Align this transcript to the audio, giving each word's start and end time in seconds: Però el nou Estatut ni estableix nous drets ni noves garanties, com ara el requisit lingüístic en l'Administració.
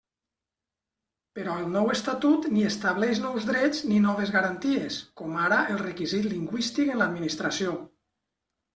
Però 1.39 1.57
el 1.63 1.67
nou 1.73 1.91
Estatut 1.95 2.47
ni 2.55 2.65
estableix 2.71 3.21
nous 3.27 3.47
drets 3.51 3.85
ni 3.93 4.01
noves 4.07 4.35
garanties, 4.39 4.99
com 5.23 5.39
ara 5.47 5.63
el 5.77 5.81
requisit 5.87 6.29
lingüístic 6.35 6.95
en 6.99 7.03
l'Administració. 7.05 7.81